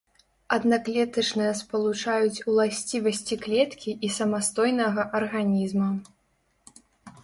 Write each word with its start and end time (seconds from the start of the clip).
Аднаклетачныя 0.55 1.51
спалучаюць 1.59 2.43
уласцівасці 2.53 3.35
клеткі 3.45 3.91
і 4.09 4.13
самастойнага 4.19 5.01
арганізма. 5.23 5.91